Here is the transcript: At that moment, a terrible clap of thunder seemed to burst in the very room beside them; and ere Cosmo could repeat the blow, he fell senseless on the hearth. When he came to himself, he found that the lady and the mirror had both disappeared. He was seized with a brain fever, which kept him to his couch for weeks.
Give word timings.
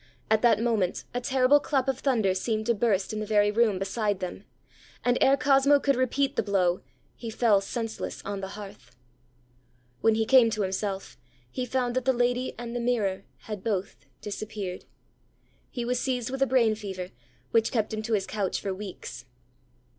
At 0.31 0.41
that 0.41 0.59
moment, 0.59 1.03
a 1.13 1.21
terrible 1.21 1.59
clap 1.59 1.87
of 1.87 1.99
thunder 1.99 2.33
seemed 2.33 2.65
to 2.65 2.73
burst 2.73 3.13
in 3.13 3.19
the 3.19 3.25
very 3.27 3.51
room 3.51 3.77
beside 3.77 4.19
them; 4.19 4.45
and 5.05 5.15
ere 5.21 5.37
Cosmo 5.37 5.79
could 5.79 5.95
repeat 5.95 6.35
the 6.35 6.41
blow, 6.41 6.81
he 7.15 7.29
fell 7.29 7.61
senseless 7.61 8.19
on 8.25 8.41
the 8.41 8.47
hearth. 8.57 8.95
When 9.99 10.15
he 10.15 10.25
came 10.25 10.49
to 10.49 10.63
himself, 10.63 11.19
he 11.51 11.67
found 11.67 11.95
that 11.95 12.05
the 12.05 12.13
lady 12.13 12.55
and 12.57 12.75
the 12.75 12.79
mirror 12.79 13.25
had 13.41 13.63
both 13.63 14.07
disappeared. 14.21 14.85
He 15.69 15.85
was 15.85 15.99
seized 15.99 16.31
with 16.31 16.41
a 16.41 16.47
brain 16.47 16.73
fever, 16.73 17.11
which 17.51 17.71
kept 17.71 17.93
him 17.93 18.01
to 18.01 18.13
his 18.13 18.25
couch 18.25 18.59
for 18.59 18.73
weeks. 18.73 19.25